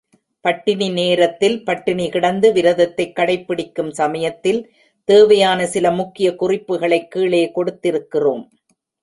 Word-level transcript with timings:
பட்டினி 0.41 0.89
நேரத்தில் 0.89 1.63
பட்டினி 1.63 2.09
கிடந்து 2.09 2.53
விரதத்தைக் 2.53 3.15
கடைப்பிடிக்கும் 3.15 3.89
சமயத்தில், 3.89 4.73
தேவையான 5.03 5.67
சில 5.67 5.91
முக்கிய 5.91 6.35
குறிப்புக்களைக் 6.35 7.11
கீழே 7.11 7.51
கொடுத்திருக்கிறோம். 7.55 8.47